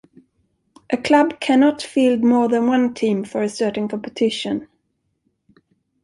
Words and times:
A 0.91 0.97
club 0.97 1.39
cannot 1.39 1.83
field 1.83 2.23
more 2.23 2.49
than 2.49 2.65
one 2.65 2.95
team 2.95 3.23
for 3.23 3.43
a 3.43 3.47
certain 3.49 3.87
competition. 3.87 4.67